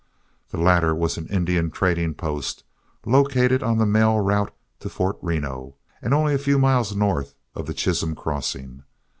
The 0.49 0.57
latter 0.57 0.95
was 0.95 1.19
an 1.19 1.27
Indian 1.27 1.69
trading 1.69 2.15
post, 2.15 2.63
located 3.05 3.61
on 3.61 3.77
the 3.77 3.85
mail 3.85 4.19
route 4.19 4.51
to 4.79 4.89
Fort 4.89 5.19
Reno, 5.21 5.75
and 6.01 6.11
only 6.11 6.33
a 6.33 6.39
few 6.39 6.57
miles 6.57 6.95
north 6.95 7.35
of 7.53 7.67
the 7.67 7.73
Chisholm 7.75 8.15
Crossing. 8.15 8.81